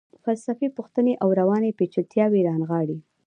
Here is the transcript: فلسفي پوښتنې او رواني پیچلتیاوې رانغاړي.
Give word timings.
فلسفي 0.23 0.67
پوښتنې 0.77 1.13
او 1.23 1.27
رواني 1.39 1.71
پیچلتیاوې 1.79 2.41
رانغاړي. 2.49 2.97